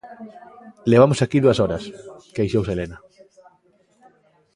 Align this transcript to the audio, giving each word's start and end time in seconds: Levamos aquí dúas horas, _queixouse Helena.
Levamos 0.91 1.19
aquí 1.21 1.37
dúas 1.41 1.59
horas, 1.63 1.83
_queixouse 2.35 2.71
Helena. 2.73 2.97